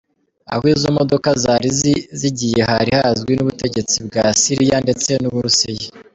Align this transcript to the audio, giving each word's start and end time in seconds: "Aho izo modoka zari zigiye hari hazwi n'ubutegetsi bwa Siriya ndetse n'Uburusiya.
"Aho 0.53 0.63
izo 0.73 0.89
modoka 0.97 1.29
zari 1.43 1.69
zigiye 2.19 2.59
hari 2.71 2.91
hazwi 2.99 3.31
n'ubutegetsi 3.35 3.95
bwa 4.07 4.23
Siriya 4.41 4.77
ndetse 4.85 5.09
n'Uburusiya. 5.21 5.87